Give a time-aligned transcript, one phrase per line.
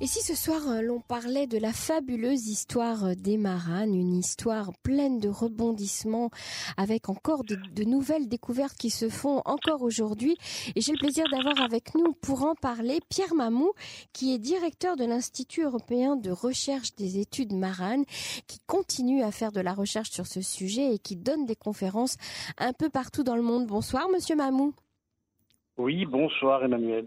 [0.00, 4.14] Et si ce soir euh, l'on parlait de la fabuleuse histoire euh, des Maranes, une
[4.14, 6.30] histoire pleine de rebondissements,
[6.76, 10.36] avec encore de, nouvelles découvertes qui se font encore aujourd'hui.
[10.76, 13.72] Et j'ai le plaisir d'avoir avec nous pour en parler Pierre Mamou,
[14.12, 18.04] qui est directeur de l'Institut européen de recherche des études maranes,
[18.46, 22.18] qui continue à faire de la recherche sur ce sujet et qui donne des conférences
[22.58, 23.66] un peu partout dans le monde.
[23.66, 24.74] Bonsoir, monsieur Mamou.
[25.78, 27.06] Oui, bonsoir Emmanuel.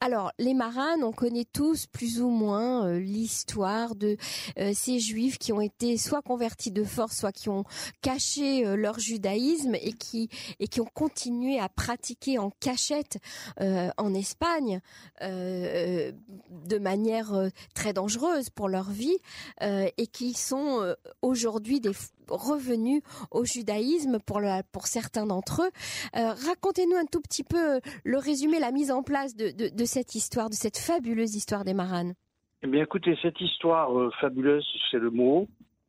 [0.00, 4.16] Alors, les Maranes, on connaît tous plus ou moins euh, l'histoire de
[4.60, 7.64] euh, ces juifs qui ont été soit convertis de force, soit qui ont
[8.00, 10.28] caché euh, leur judaïsme et qui,
[10.60, 13.18] et qui ont continué à pratiquer en cachette
[13.58, 14.80] en Espagne
[15.20, 17.32] de manière
[17.74, 19.18] très dangereuse pour leur vie
[19.60, 21.92] et qui sont aujourd'hui des
[22.32, 24.40] revenus au judaïsme pour,
[24.86, 25.70] certains d'entre eux.
[26.14, 30.54] Racontez-nous un tout petit peu le résumé, la mise en place de, cette histoire, de
[30.54, 32.14] cette fabuleuse histoire des Maranes
[32.62, 35.48] Eh bien, écoutez, cette histoire euh, fabuleuse, c'est le mot.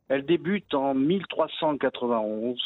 [0.10, 2.60] Elle débute en 1391,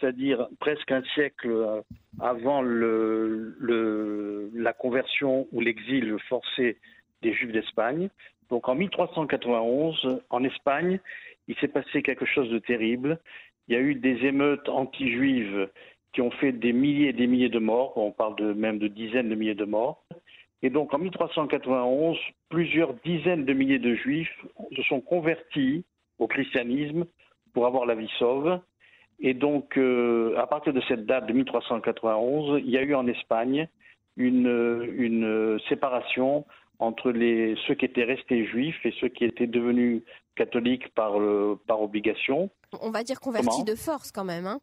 [0.00, 1.80] c'est-à-dire presque un siècle euh,
[2.20, 6.78] avant la conversion ou l'exil forcé
[7.22, 8.08] des Juifs d'Espagne.
[8.50, 11.00] Donc en 1391, en Espagne,
[11.52, 13.18] il s'est passé quelque chose de terrible.
[13.68, 15.68] Il y a eu des émeutes anti-juives
[16.14, 19.28] qui ont fait des milliers et des milliers de morts, on parle même de dizaines
[19.28, 20.02] de milliers de morts.
[20.62, 22.16] Et donc en 1391,
[22.48, 24.34] plusieurs dizaines de milliers de juifs
[24.76, 25.84] se sont convertis
[26.18, 27.04] au christianisme
[27.52, 28.60] pour avoir la vie sauve.
[29.20, 33.06] Et donc euh, à partir de cette date de 1391, il y a eu en
[33.06, 33.68] Espagne
[34.16, 36.44] une séparation
[36.82, 40.02] entre les, ceux qui étaient restés juifs et ceux qui étaient devenus
[40.36, 41.12] catholiques par,
[41.66, 42.50] par obligation.
[42.80, 44.46] On va dire convertis de force quand même.
[44.46, 44.60] Hein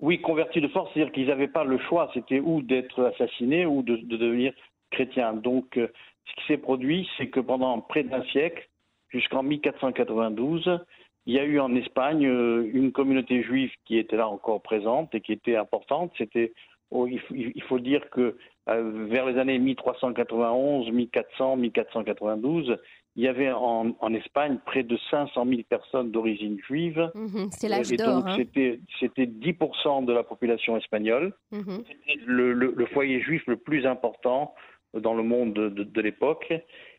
[0.00, 3.82] oui, convertis de force, c'est-à-dire qu'ils n'avaient pas le choix, c'était ou d'être assassinés ou
[3.82, 4.52] de, devenir
[4.90, 5.32] chrétiens.
[5.32, 5.88] Donc, euh,
[6.26, 8.68] ce qui s'est produit, c'est que pendant près d'un siècle,
[9.08, 10.80] jusqu'en 1492,
[11.24, 15.14] il y a eu en Espagne euh, une communauté juive qui était là encore présente
[15.14, 16.12] et qui était importante.
[16.18, 16.52] C'était,
[16.90, 18.36] oh, il, faut dire que
[18.68, 22.76] euh, vers les années 1391, 1400, 1492,
[23.16, 27.10] il y avait en, Espagne près de 500 000 personnes d'origine juive.
[27.14, 28.26] Mhm, c'est l'âge d'or.
[28.26, 28.36] Hein.
[28.36, 31.32] C'était, 10% de la population espagnole.
[31.50, 31.82] Mhm.
[31.88, 34.54] C'était le, foyer juif le plus important
[34.92, 36.52] dans le monde de, l'époque.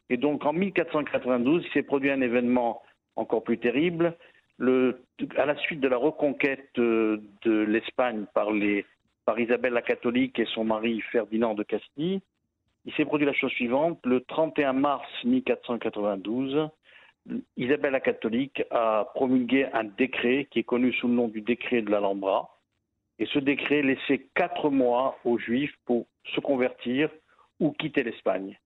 [0.10, 2.82] Et donc en 1492, il s'est produit un événement
[3.16, 4.18] encore plus terrible.
[4.60, 8.50] à la suite de la reconquête de, l'Espagne par,
[9.28, 12.22] par Isabelle la catholique et son mari Ferdinand de Castille,
[12.86, 14.00] il s'est produit la chose suivante.
[14.06, 16.70] Le 31 mars 1492,
[17.58, 21.82] Isabelle la catholique a promulgué un décret qui est connu sous le nom du décret
[21.82, 22.58] de l'Alhambra.
[23.20, 27.10] Et ce décret laissait quatre mois aux Juifs pour se convertir
[27.60, 28.58] ou quitter l'Espagne.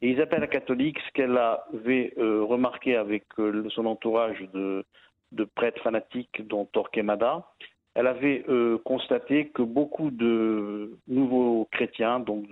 [0.00, 4.84] Et Isabelle la catholique, ce qu'elle avait euh, remarqué avec euh, son entourage de,
[5.32, 7.48] de, prêtres fanatiques, dont Torquemada,
[7.94, 12.46] elle avait euh, constaté que beaucoup de nouveaux chrétiens, donc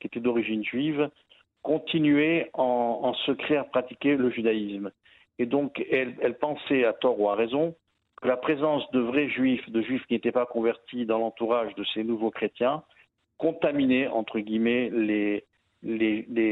[0.00, 1.10] qui étaient d'origine juive,
[1.62, 4.92] continuaient en, secret à pratiquer le judaïsme.
[5.38, 7.74] Et donc, elle, pensait, à tort ou à raison,
[8.20, 11.84] que la présence de vrais juifs, de juifs qui n'étaient pas convertis dans l'entourage de
[11.94, 12.82] ces nouveaux chrétiens,
[13.38, 15.44] contaminait, entre guillemets, les,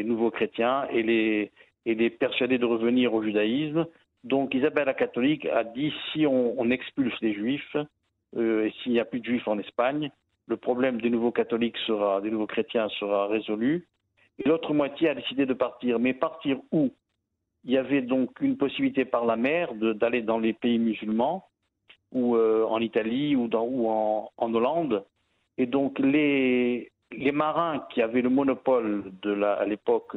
[0.04, 1.52] nouveaux chrétiens et les,
[1.84, 3.86] et les persuadait de revenir au judaïsme.
[4.24, 7.76] Donc, Isabelle la catholique a dit si on expulse les juifs,
[8.36, 10.10] euh, et s'il n'y a plus de juifs en Espagne,
[10.46, 13.86] le problème des nouveaux catholiques sera, des nouveaux chrétiens sera résolu.
[14.38, 15.98] Et l'autre moitié a décidé de partir.
[15.98, 16.90] Mais partir où?
[17.64, 21.46] Il y avait donc une possibilité par la mer d'aller dans les pays musulmans,
[22.10, 25.04] ou euh, en Italie, ou, en, Hollande.
[25.58, 26.90] Et donc les,
[27.32, 30.16] marins qui avaient le monopole à l'époque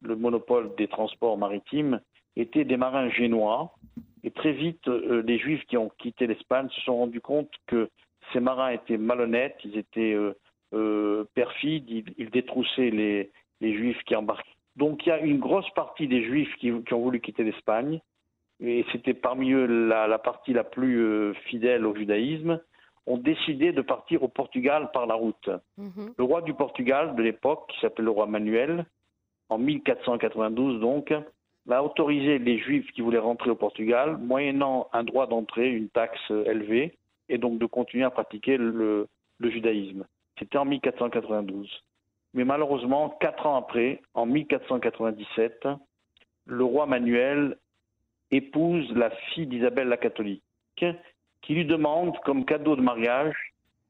[0.00, 2.00] le monopole des transports maritimes
[2.36, 3.74] étaient des marins génois
[4.24, 7.88] et très vite, euh, les Juifs qui ont quitté l'Espagne se sont rendus compte que
[8.32, 10.34] ces marins étaient malhonnêtes, ils étaient euh,
[10.74, 13.30] euh, perfides, ils, détroussaient les,
[13.60, 14.50] Juifs qui embarquaient.
[14.76, 18.00] Donc il y a une grosse partie des Juifs qui, ont voulu quitter l'Espagne,
[18.60, 22.60] et c'était parmi eux la, partie la plus fidèle au judaïsme,
[23.06, 25.48] ont décidé de partir au Portugal par la route.
[25.78, 26.14] Mhm.
[26.16, 28.84] Le roi du Portugal de l'époque, qui s'appelait le roi Manuel,
[29.48, 31.14] en 1492 donc,
[31.68, 36.30] va autoriser les juifs qui voulaient rentrer au Portugal, moyennant un droit d'entrée, une taxe
[36.30, 36.96] élevée,
[37.28, 39.06] et donc de continuer à pratiquer le,
[39.38, 40.04] judaïsme.
[40.38, 41.68] C'était en 1492.
[42.32, 45.68] Mais malheureusement, quatre ans après, en 1497,
[46.46, 47.58] le roi Manuel
[48.30, 50.42] épouse la fille d'Isabelle la catholique,
[50.74, 53.36] qui lui demande, comme cadeau de mariage,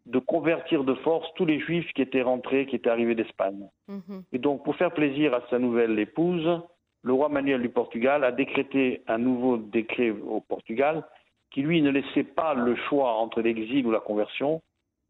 [0.06, 3.69] de convertir de force tous les juifs qui étaient rentrés, qui étaient arrivés d'Espagne.
[3.86, 4.24] Mhm.
[4.32, 6.60] Et donc, pour faire plaisir à sa nouvelle épouse,
[7.08, 11.06] le roi Manuel du Portugal a décrété un nouveau décret au Portugal
[11.50, 14.60] qui, lui, ne laissait pas le choix entre l'exil ou la conversion,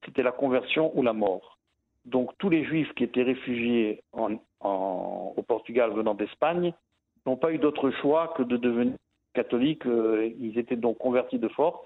[0.05, 1.59] c'était la conversion ou la mort.
[2.05, 6.73] Donc, tous les juifs qui étaient réfugiés au Portugal venant d'Espagne
[7.27, 8.95] n'ont pas eu d'autre choix que de devenir
[9.35, 9.85] catholiques.
[9.87, 11.85] Euh, ils étaient donc convertis de force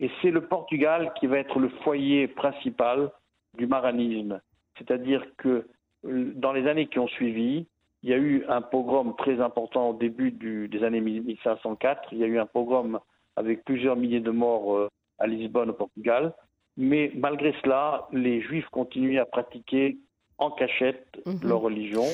[0.00, 3.10] et c'est le Portugal qui va être le foyer principal
[3.56, 4.42] du maranisme.
[4.76, 5.66] C'est-à-dire que
[6.04, 7.66] euh, dans les années qui ont suivi,
[8.04, 12.12] il y a eu un pogrom très important au début des années 1504.
[12.12, 13.00] Il y a eu un pogrom
[13.34, 16.34] avec plusieurs milliers de morts euh, à Lisbonne, au Portugal.
[16.76, 19.96] Mais malgré cela, les Juifs continuaient à pratiquer
[20.36, 21.48] en cachette mhm.
[21.48, 22.04] leur religion.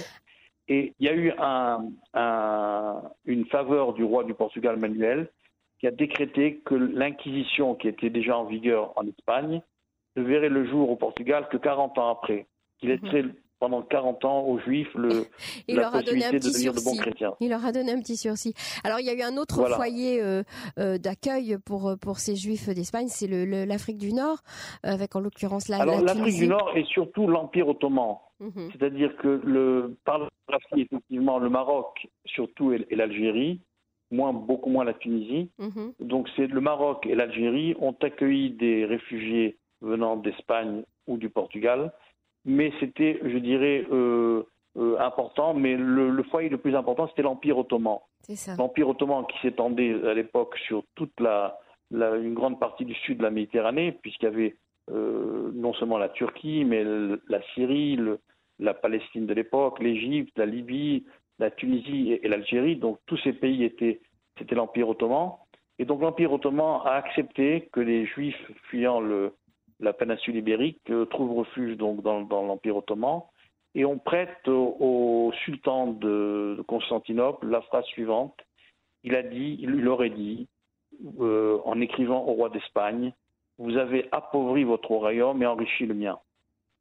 [0.68, 1.32] Et il y a eu
[3.24, 5.28] une faveur du roi du Portugal, Manuel,
[5.80, 9.60] qui a décrété que l'Inquisition, qui était déjà en vigueur en Espagne,
[10.14, 12.46] ne verrait le jour au Portugal que 40 ans après.
[12.82, 13.34] Il.
[13.60, 15.26] Pendant 40 ans aux Juifs le,
[15.68, 17.34] il la leur a donné un petit de devenir de bons chrétiens.
[17.40, 18.54] Il leur a donné un petit sursis.
[18.82, 20.42] Alors il y a eu un autre foyer euh,
[20.78, 24.38] euh, d'accueil pour euh, pour ces Juifs d'Espagne, c'est l'Afrique du Nord,
[24.82, 25.78] avec en l'occurrence la.
[25.78, 28.16] Alors l'Afrique du Nord et surtout l'Empire ottoman.
[28.40, 28.70] Mhm.
[28.72, 30.28] C'est-à-dire que le, par la
[30.76, 33.60] effectivement, le Maroc surtout et l'Algérie
[34.10, 35.50] moins, beaucoup moins la Tunisie.
[35.58, 35.92] Mhm.
[36.00, 41.92] Donc c'est le Maroc et l'Algérie ont accueilli des réfugiés venant d'Espagne ou du Portugal,
[42.44, 44.42] mais c'était, je dirais, euh,
[44.76, 45.54] euh, important.
[45.54, 47.98] Mais le, foyer le plus important, c'était l'Empire ottoman.
[48.56, 51.58] L'Empire ottoman qui s'étendait à l'époque sur toute la,
[51.90, 54.56] une grande partie du sud de la Méditerranée, puisqu'il y avait
[54.90, 57.98] euh, non seulement la Turquie, mais la Syrie,
[58.58, 61.04] la Palestine de l'époque, l'Égypte, la Libye,
[61.38, 62.76] la Tunisie et, l'Algérie.
[62.76, 64.00] Donc tous ces pays étaient,
[64.38, 65.32] c'était l'Empire ottoman.
[65.78, 69.34] Et donc l'Empire ottoman a accepté que les Juifs fuyant le,
[69.80, 73.22] la péninsule ibérique euh, trouvent refuge donc dans, l'Empire ottoman.
[73.74, 78.36] Et on prête au, sultan de, Constantinople la phrase suivante.
[79.04, 80.48] Il a dit, il aurait dit,
[81.20, 83.12] euh, en écrivant au roi d'Espagne,
[83.58, 86.18] vous avez appauvri votre royaume et enrichi le mien.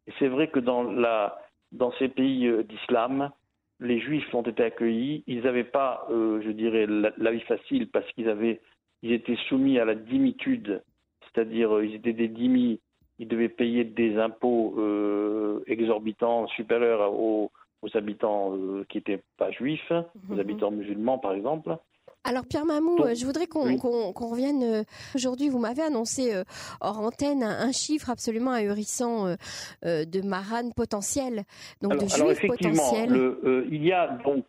[0.07, 3.31] Et c'est vrai que dans, ces pays euh, d'islam,
[3.79, 5.23] les Juifs ont été accueillis.
[5.27, 8.57] Ils n'avaient pas, je dirais, la, vie facile parce qu'ils
[9.03, 10.83] étaient soumis à la dimitude,
[11.21, 12.81] c'est-à-dire ils étaient des dimis,
[13.19, 17.51] ils devaient payer des impôts euh, exorbitants supérieurs aux,
[17.93, 18.57] habitants
[18.89, 20.39] qui n'étaient pas juifs, aux mhm.
[20.39, 21.77] habitants musulmans par exemple.
[22.23, 23.71] Alors Pierre Mamou, euh, je voudrais qu'on
[24.11, 24.63] revienne.
[24.63, 24.83] Euh,
[25.15, 26.43] aujourd'hui, vous m'avez annoncé euh,
[26.81, 29.35] hors antenne un, chiffre absolument ahurissant
[29.83, 31.43] de marane potentiel,
[31.81, 33.35] donc de juifs potentiels.
[33.71, 34.45] il y a donc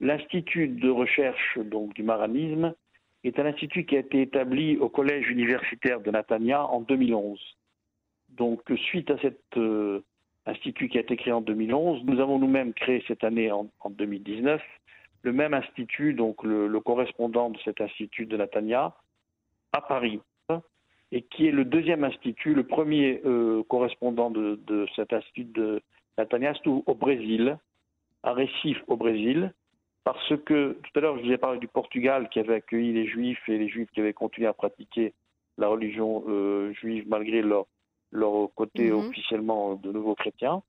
[0.00, 2.74] l'institut de recherche donc du maranisme
[3.24, 7.38] est un institut qui a été établi au collège universitaire de Natania en 2011.
[8.36, 9.40] Donc suite à cet
[10.46, 14.60] institut qui a été créé en 2011, nous avons nous-mêmes créé cette année en 2019
[15.24, 18.94] le même institut, donc le, correspondant de cet institut de Natania,
[19.72, 20.20] à Paris,
[21.12, 25.80] et qui est le deuxième institut, le premier euh, correspondant de, cet institut de
[26.18, 27.58] Natania, c'est au Brésil,
[28.22, 29.52] à Recife au Brésil,
[30.04, 33.06] parce que tout à l'heure je vous ai parlé du Portugal qui avait accueilli les
[33.06, 35.14] Juifs et les Juifs qui avaient continué à pratiquer
[35.56, 37.66] la religion euh, juive malgré leur,
[38.14, 38.98] leur côté mhm.
[38.98, 40.62] officiellement de nouveaux chrétiens.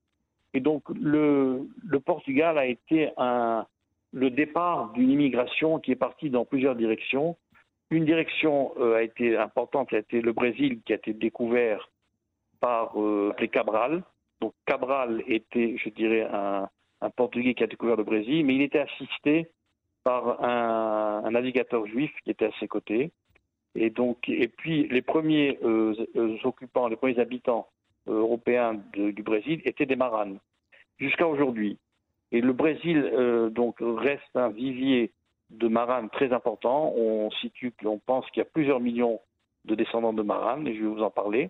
[0.54, 3.66] Et donc le, le Portugal a été un,
[4.16, 7.36] le départ d'une immigration qui est partie dans plusieurs directions.
[7.92, 11.90] Une direction euh, a été importante, a été le Brésil qui a été découvert
[12.62, 14.04] par euh, les Cabral.
[14.40, 16.68] Donc Cabral était, je dirais, un,
[17.16, 19.52] Portugais qui a découvert le Brésil, mais il était assisté
[20.04, 23.12] par un, navigateur juif qui était à ses côtés.
[23.75, 25.94] Et donc, et puis les premiers euh,
[26.44, 27.67] occupants, les premiers habitants
[28.08, 30.39] européens du Brésil étaient des maranes
[30.98, 31.77] jusqu'à aujourd'hui.
[32.32, 35.12] Et le Brésil euh, donc reste un vivier
[35.50, 36.94] de maranes très important.
[36.96, 39.20] On situe, on pense qu'il y a plusieurs millions
[39.65, 41.50] de descendants de maranes, et je vais vous en parler.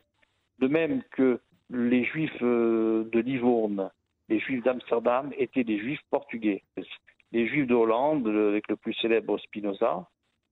[0.60, 1.39] De même que
[1.70, 3.89] les Juifs euh, de Livourne,
[4.29, 6.63] les Juifs d'Amsterdam étaient des Juifs portugais.
[7.32, 10.08] Les Juifs de Hollande, avec le plus célèbre Spinoza,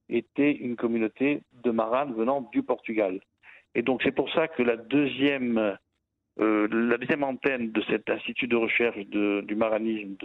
[0.10, 3.20] étaient une communauté de maranes venant du Portugal.
[3.76, 5.78] Et donc c'est pour ça que la deuxième
[6.40, 10.16] euh, la deuxième antenne de cet institut de recherche du maranisme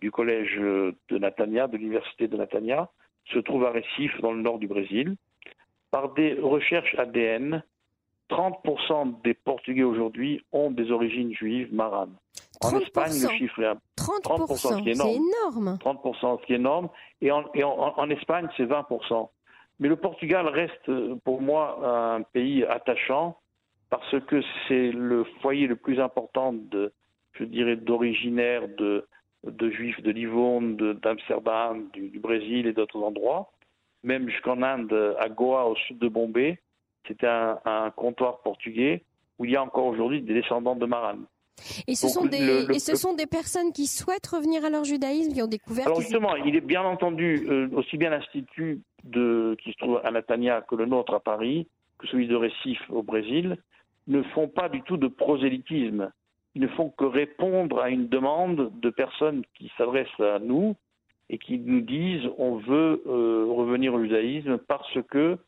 [0.00, 2.88] du collège de Natania, de l'université de Natania,
[3.32, 5.16] se trouve à Recife, dans le nord du Brésil.
[5.90, 7.62] Par des recherches ADN,
[8.30, 12.16] 30% des Portugais aujourd'hui ont des origines juives maranes.
[12.62, 15.78] En Espagne, le chiffre est 30%, ce qui est énorme.
[15.80, 16.88] 30%, ce qui est énorme.
[17.20, 19.28] Et en, Espagne, c'est 20%.
[19.78, 20.90] Mais le Portugal reste
[21.24, 23.38] pour moi un pays attachant
[23.90, 26.92] parce que c'est le foyer le plus important de,
[27.32, 29.06] je dirais, d'originaires de,
[29.44, 33.50] de juifs de Livourne, d'Amsterdam, du, du, Brésil et d'autres endroits.
[34.02, 36.58] Même jusqu'en Inde, à Goa, au sud de Bombay,
[37.06, 39.02] c'était un, un comptoir portugais
[39.38, 41.18] où il y a encore aujourd'hui des descendants de Maran.
[41.86, 45.32] Et ce, sont des, et ce sont des personnes qui souhaitent revenir à leur judaïsme,
[45.32, 45.86] qui ont découvert.
[45.86, 50.62] Alors justement, il est bien entendu euh, aussi bien l'institut qui se trouve à Natania
[50.62, 51.66] que le nôtre à Paris,
[51.98, 53.56] que celui de Recife au Brésil,
[54.06, 56.10] ne font pas du tout de prosélytisme.
[56.54, 60.76] Ils ne font que répondre à une demande de personnes qui s'adressent à nous
[61.30, 65.38] et qui nous disent on veut euh, revenir au judaïsme parce que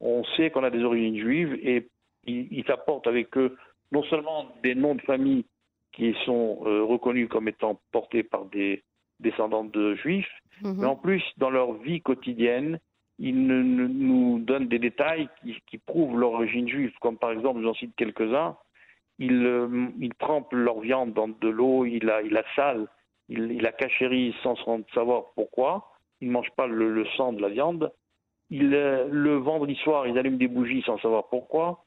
[0.00, 1.88] on sait qu'on a des origines juives et
[2.26, 3.56] ils, ils apportent avec eux
[3.92, 5.44] non seulement des noms de famille
[5.94, 8.82] qui sont euh, reconnus comme étant portés par des
[9.20, 10.30] descendants de juifs,
[10.62, 10.76] mhm.
[10.78, 12.78] mais en plus, dans leur vie quotidienne,
[13.18, 15.28] ils nous donnent des détails
[15.68, 18.56] qui, prouvent l'origine juive, comme par exemple, j'en cite quelques-uns,
[19.20, 19.68] ils, euh,
[20.18, 22.88] trempent leur viande dans de l'eau, ils la, salent,
[23.28, 24.56] ils, la cachérisent sans
[24.92, 27.92] savoir pourquoi, ils ne mangent pas le, sang de la viande,
[28.50, 31.84] ils, euh, le vendredi soir, ils allument des bougies sans savoir pourquoi,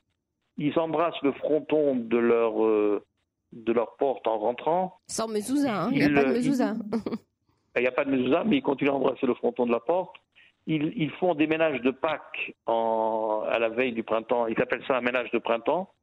[0.57, 3.01] ils embrassent le fronton de leur
[3.53, 4.99] de leur porte en rentrant.
[5.07, 5.89] Sans mezouza, hein.
[5.91, 6.73] il n'y a pas de mezouza.
[7.75, 9.79] Il n'y a pas de mezouza, mais ils continuent à embrasser le fronton de la
[9.79, 10.15] porte.
[10.65, 14.47] Ils, ils font des ménages de Pâques en, à la veille du printemps.
[14.47, 15.93] Ils appellent ça un ménage de printemps,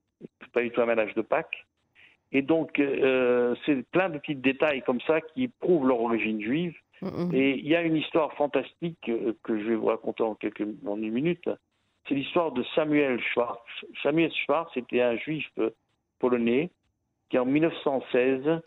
[0.53, 1.67] pas du tout un ménage de Pâques.
[2.33, 6.75] Et donc, euh, c'est plein de petits détails comme ça qui prouvent leur origine juive.
[7.35, 10.67] Et il y a une histoire fantastique euh, que je vais vous raconter en quelques
[10.87, 11.51] en une minute.
[12.09, 13.61] C'est l'histoire de Samuel Schwartz.
[14.03, 15.71] Samuel Schwartz était un juif euh,
[16.19, 16.71] polonais
[17.31, 18.61] qui en 1916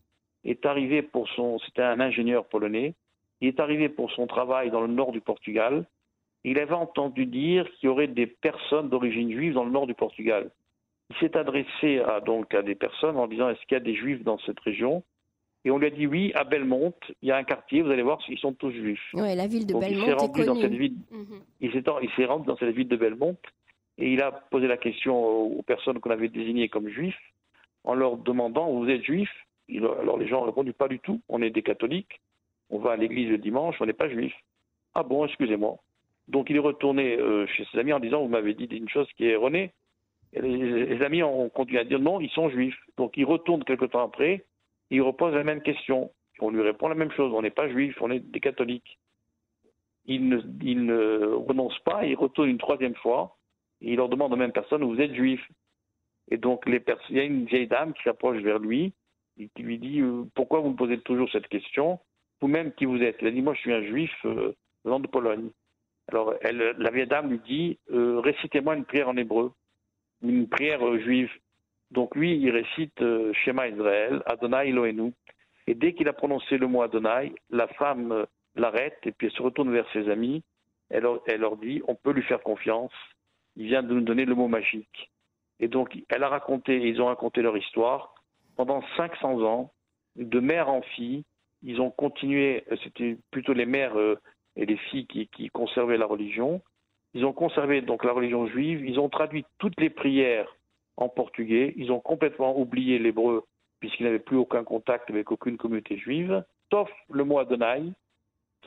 [0.43, 2.95] est arrivé pour son, c'était un ingénieur polonais,
[3.41, 5.85] il est arrivé pour son travail dans le nord du Portugal.
[6.43, 9.93] Il avait entendu dire qu'il y aurait des personnes d'origine juive dans le nord du
[9.93, 10.49] Portugal.
[11.09, 13.95] Il s'est adressé à, donc à des personnes en disant est-ce qu'il y a des
[13.95, 15.03] juifs dans cette région?
[15.65, 18.01] Et on lui a dit oui, à Belmont, il y a un quartier, vous allez
[18.01, 19.09] voir, ils sont tous juifs.
[19.13, 20.95] Oui, la ville de Belmont il s'est rendu dans cette ville.
[21.11, 21.41] Mhm.
[21.61, 23.35] Il s'est rendu dans cette ville de Belmont
[23.97, 27.19] et il a posé la question aux personnes qu'on avait désignées comme juifs
[27.87, 29.29] en leur demandant Vous êtes juif
[29.69, 32.21] Alors les gens ont répondu Pas du tout, on est des catholiques,
[32.69, 34.33] on va à l'église le dimanche, on n'est pas juif.
[34.93, 35.77] Ah bon, excusez-moi.
[36.27, 39.07] Donc il est retourné euh, chez ses amis en disant Vous m'avez dit une chose
[39.15, 39.71] qui est erronée.
[40.33, 42.77] Les, amis ont continué à dire Non, ils sont juifs.
[42.97, 44.45] Donc il retourne quelque temps après,
[44.91, 46.11] il repose la même question.
[46.39, 48.99] On lui répond la même chose On n'est pas juif, on est des catholiques.
[50.05, 53.37] Il ne, il ne renonce pas, il retourne une troisième fois,
[53.81, 55.41] et il leur demande aux mêmes personnes Vous êtes juif
[56.29, 56.81] et donc, il
[57.11, 58.93] y a une vieille dame qui s'approche vers lui
[59.39, 61.99] et qui lui dit euh, Pourquoi vous me posez toujours cette question?
[62.41, 64.53] Vous-même qui vous êtes a dit Moi, je suis un juif euh,
[64.83, 65.49] venant de Pologne.
[66.09, 69.51] Alors, elle, la vieille dame lui dit euh, Récitez-moi une prière en hébreu,
[70.21, 71.31] une prière juive.
[71.91, 73.01] Donc, lui, il récite
[73.33, 75.13] Shema Israël, Adonai Elohenu.
[75.67, 79.41] Et dès qu'il a prononcé le mot Adonai, la femme l'arrête et puis elle se
[79.41, 80.43] retourne vers ses amis.
[80.89, 82.91] Elle, elle leur dit On peut lui faire confiance.
[83.55, 85.09] Il vient de nous donner le mot magique.
[85.59, 88.13] Et donc, elle a raconté, ils ont raconté leur histoire.
[88.55, 89.71] Pendant 500 ans,
[90.15, 91.23] de mère en fille,
[91.63, 94.19] ils ont continué, c'était plutôt les mères euh,
[94.55, 96.61] et les filles qui, qui, conservaient la religion.
[97.13, 100.55] Ils ont conservé donc la religion juive, ils ont traduit toutes les prières
[100.97, 103.43] en portugais, ils ont complètement oublié l'hébreu
[103.79, 107.83] puisqu'ils n'avaient plus aucun contact avec aucune communauté juive, sauf le mot Adonai,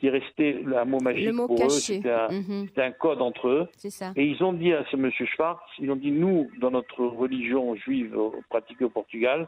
[0.01, 1.69] qui restait un mot magique pour eux, mhm.
[1.69, 3.67] c'était un, code entre eux.
[4.15, 7.75] Et ils ont dit à ce monsieur Schwartz, ils ont dit, nous, dans notre religion
[7.75, 8.17] juive
[8.49, 9.47] pratiquée au Portugal,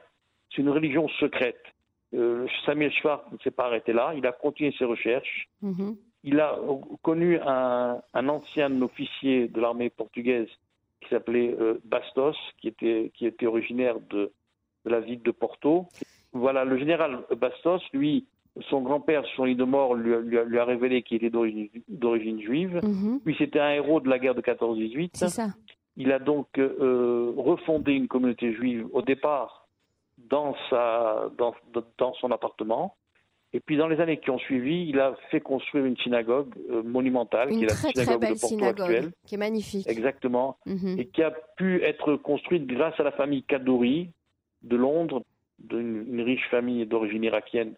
[0.52, 1.64] c'est une religion secrète.
[2.14, 5.50] Euh, Samuel Schwartz ne s'est pas arrêté là, il a continué ses recherches.
[5.64, 5.98] Mhm.
[6.24, 6.60] Il a
[7.02, 10.48] connu un, ancien officier de l'armée portugaise
[11.02, 14.32] qui s'appelait euh, Bastos, qui était, qui était originaire de,
[14.86, 15.88] de la ville de Porto.
[16.32, 18.28] Voilà, le général Bastos, lui,
[18.70, 22.80] son grand-père, son lit de mort, lui, a révélé qu'il était d'origine juive.
[22.84, 23.22] Mhm.
[23.26, 25.12] Puis c'était un héros de la guerre de 14-18.
[25.14, 25.48] C'est ça.
[25.96, 29.68] Il a donc euh, refondé une communauté juive au départ
[30.18, 31.54] dans, sa, dans,
[31.98, 32.96] dans, son appartement.
[33.56, 36.82] Et puis dans les années qui ont suivi, il a fait construire une synagogue euh,
[36.82, 39.12] monumentale, une qui est la très, synagogue très belle de Porto synagogue, actuelle.
[39.28, 39.88] qui est magnifique.
[39.88, 40.58] Exactement.
[40.66, 41.00] Mhm.
[41.00, 44.10] Et qui a pu être construite grâce à la famille Kadouri
[44.64, 45.24] de Londres,
[45.60, 47.76] d'une riche famille d'origine irakienne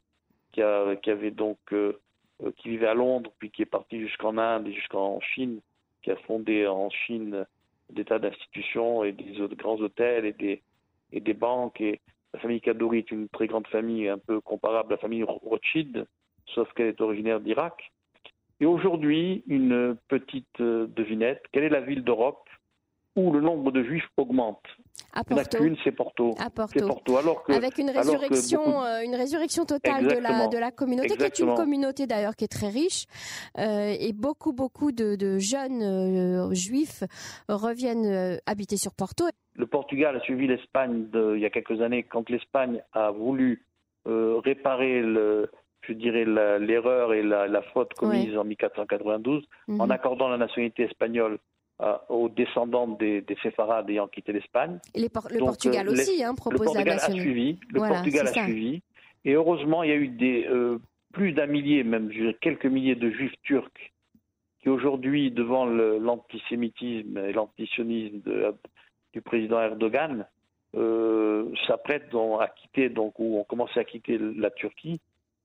[0.55, 1.99] qui, avait donc euh,
[2.43, 5.59] euh, qui vivait à Londres, puis qui est parti jusqu'en Inde et jusqu'en Chine,
[6.01, 7.45] qui a fondé en Chine
[7.91, 10.61] des tas d'institutions et des grands hôtels et
[11.19, 11.83] des, banques.
[12.33, 16.07] La famille Kadouri est une très grande famille, un peu comparable à la famille Rothschild,
[16.47, 17.91] sauf qu'elle est originaire d'Irak.
[18.59, 22.47] Et aujourd'hui, une petite euh, devinette, quelle est la ville d'Europe?
[23.15, 24.61] Où le nombre de juifs augmente
[25.13, 25.57] à Porto.
[25.83, 26.35] c'est Porto.
[26.37, 27.17] À Porto.
[27.17, 31.23] Alors que, Avec une résurrection, euh, une résurrection totale de la, de la communauté, qui
[31.23, 33.05] est une communauté d'ailleurs qui est très riche,
[33.57, 37.03] euh, et beaucoup, beaucoup de, de jeunes euh, juifs
[37.47, 39.25] reviennent euh, habiter sur Porto.
[39.55, 43.65] Le Portugal a suivi l'Espagne il y a quelques années quand l'Espagne a voulu
[44.05, 45.49] réparer le,
[45.81, 46.25] je dirais
[46.59, 49.91] l'erreur et la, la, faute commise en 1492 en mhm.
[49.91, 51.39] accordant la nationalité espagnole
[51.81, 54.79] euh, aux descendants des, des séfarades ayant quitté l'Espagne.
[54.95, 58.81] le Portugal euh, aussi hein, propose le Portugal A suivi, le Portugal a suivi.
[59.25, 60.79] Et heureusement, il y a eu des, euh,
[61.11, 63.91] plus d'un millier, même quelques milliers de juifs turcs
[64.61, 68.21] qui aujourd'hui, devant l'antisémitisme et l'antisionisme
[69.13, 70.25] du président Erdogan,
[71.67, 75.01] s'apprêtent à quitter, donc, ou ont commencé à quitter la Turquie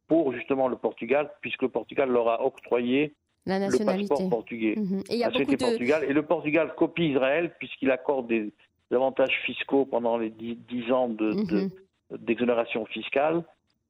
[0.07, 3.15] pour justement le Portugal, puisque le Portugal leur a octroyé
[3.47, 4.03] la nationalité.
[4.03, 4.75] Le passeport portugais.
[4.77, 5.03] Mhm.
[5.11, 6.05] Et, Portugal.
[6.05, 8.53] et le Portugal copie Israël puisqu'il accorde des,
[8.93, 11.71] avantages fiscaux pendant les dix, ans mhm.
[12.19, 13.43] d'exonération fiscale.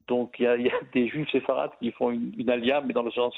[0.09, 0.57] Donc il y, a,
[0.95, 3.35] des juifs séfarades qui font une, une alia, mais dans le sens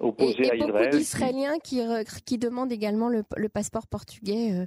[0.00, 0.72] opposé et, à Israël.
[0.72, 1.80] beaucoup d'Israéliens qui,
[2.24, 4.52] qui, demandent également le, passeport portugais.
[4.52, 4.66] Euh,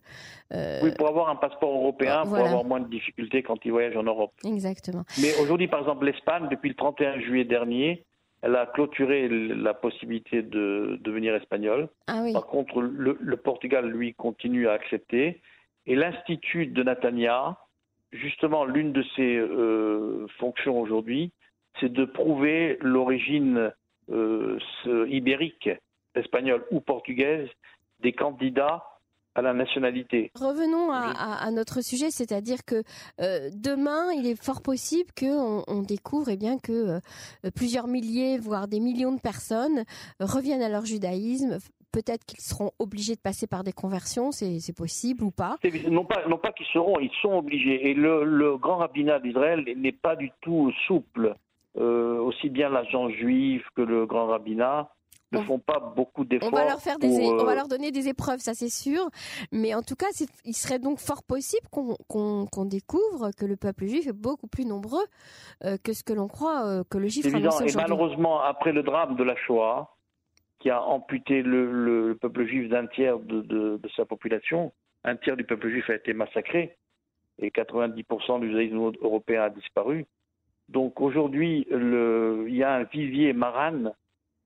[0.53, 3.97] euh, oui, pour avoir un passeport européen, pour avoir moins de difficultés quand ils voyagent
[3.97, 4.33] en Europe.
[4.45, 5.03] Exactement.
[5.21, 8.05] Mais aujourd'hui, par exemple, l'Espagne, depuis le 31 juillet dernier,
[8.41, 11.89] elle a clôturé la possibilité de devenir espagnol.
[12.07, 15.41] Ah Par contre, le, Portugal, lui, continue à accepter.
[15.85, 17.57] Et l'Institut de Natania,
[18.11, 21.31] justement, l'une de ses euh, fonctions aujourd'hui,
[21.79, 23.71] c'est de prouver l'origine
[24.11, 24.57] euh,
[25.09, 25.69] ibérique,
[26.15, 27.49] espagnole ou portugaise,
[27.99, 28.88] des candidats
[29.39, 30.31] à la nationalité.
[30.35, 32.83] Revenons à, notre sujet, c'est-à-dire que
[33.19, 36.99] euh, demain, il est fort possible qu'on on découvre eh bien, que euh,
[37.55, 39.83] plusieurs milliers, voire des millions de personnes
[40.19, 41.57] reviennent à leur judaïsme.
[41.91, 45.57] Peut-être qu'ils seront obligés de passer par des conversions, c'est possible ou pas?
[45.89, 47.89] Non pas, non pas qu'ils seront, ils sont obligés.
[47.89, 51.35] Et le, grand rabbinat d'Israël n'est pas du tout souple.
[51.77, 54.89] Euh, aussi bien l'agent juif que le grand rabbinat
[55.31, 56.49] ne font pas beaucoup d'efforts.
[56.51, 59.09] On va leur faire des, on va euh, leur donner des épreuves, ça c'est sûr.
[59.51, 60.07] Mais en tout cas,
[60.45, 65.05] il serait donc fort possible qu'on découvre que le peuple juif est beaucoup plus nombreux
[65.63, 67.59] euh, que ce que l'on croit euh, que le juif évident.
[67.61, 69.95] Et malheureusement, après le drame de la Shoah,
[70.59, 75.45] qui a amputé le, peuple juif d'un tiers de, de, sa population, un tiers du
[75.45, 76.77] peuple juif a été massacré
[77.41, 80.05] et 90% du judaïsme européen a disparu.
[80.67, 83.93] Donc aujourd'hui, il y a un vivier marane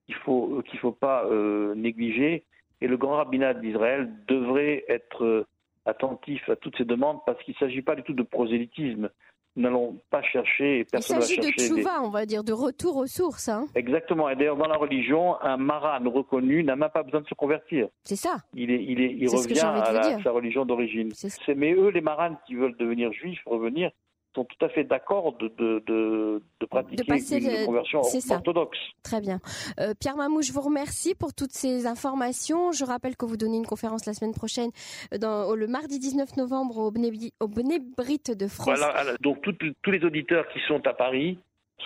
[0.05, 2.43] qu'il faut qu'il faut pas euh, négliger.
[2.81, 5.47] Et le grand rabbinat d'Israël devrait être euh,
[5.85, 9.09] attentif à toutes ces demandes parce qu'il ne s'agit pas du tout de prosélytisme.
[9.55, 12.97] Nous n'allons pas chercher, et personne Il s'agit de tchouva, on va dire, de retour
[12.97, 13.49] aux sources.
[13.49, 13.67] Hein.
[13.75, 14.27] Exactement.
[14.27, 17.87] Et d'ailleurs, dans la religion, un maran reconnu n'a même pas besoin de se convertir.
[18.03, 18.37] C'est ça.
[18.55, 21.11] Il, est, il, est, il revient à, sa religion d'origine.
[21.55, 23.91] Mais eux, les marans qui veulent devenir juifs, revenir,
[24.35, 27.03] sont tout à fait d'accord de, de, de, pratiquer
[27.37, 28.77] une conversion orthodoxe.
[29.03, 29.39] Très bien.
[29.79, 32.71] Euh, Pierre Mamou, je vous remercie pour toutes ces informations.
[32.71, 34.71] Je rappelle que vous donnez une conférence la semaine prochaine,
[35.19, 38.65] dans, le mardi 19 novembre au, au Bnebrit de France.
[38.65, 41.37] Voilà, donc tous les auditeurs qui sont à Paris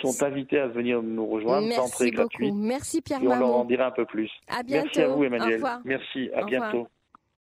[0.02, 1.68] sont invités à venir nous rejoindre.
[1.68, 2.54] Merci beaucoup.
[2.54, 3.36] Merci Pierre Mamou.
[3.36, 4.30] On leur en dira un peu plus.
[4.48, 4.86] À bientôt.
[4.86, 5.64] Merci à vous Emmanuel.
[5.86, 6.88] Merci, à bientôt.